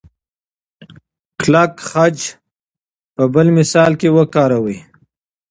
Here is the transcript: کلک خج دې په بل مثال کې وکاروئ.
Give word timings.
کلک 1.39 1.73
خج 1.89 2.17
دې 2.25 2.31
په 3.15 3.23
بل 3.33 3.47
مثال 3.59 3.91
کې 3.99 4.09
وکاروئ. 4.17 4.77